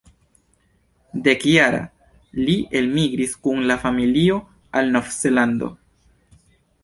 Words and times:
Dekjara, 1.27 1.81
li 2.47 2.55
elmigris 2.79 3.35
kun 3.47 3.61
la 3.73 3.77
familio 3.83 4.41
al 4.81 4.91
Novzelando. 4.95 5.69